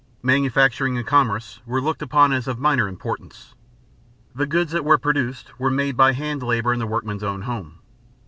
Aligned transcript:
Manufacturing 0.23 0.97
and 0.97 1.05
commerce 1.05 1.59
were 1.67 1.79
looked 1.79 2.01
upon 2.01 2.33
as 2.33 2.47
of 2.47 2.57
minor 2.57 2.87
importance. 2.87 3.53
The 4.33 4.47
goods 4.47 4.71
that 4.71 4.83
were 4.83 4.97
produced 4.97 5.59
were 5.59 5.69
made 5.69 5.95
by 5.95 6.13
hand 6.13 6.41
labor 6.41 6.73
in 6.73 6.79
the 6.79 6.87
workman's 6.87 7.21
own 7.21 7.43
home. 7.43 7.77